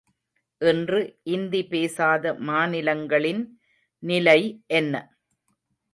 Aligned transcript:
இன்று 0.61 1.01
இந்தி 1.33 1.61
பேசாத 1.65 2.33
மாநிலங்களின் 2.47 3.43
நிலை 4.03 4.39
என்ன? 4.75 4.93